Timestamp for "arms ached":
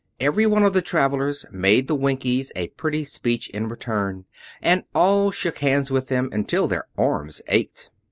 6.97-7.91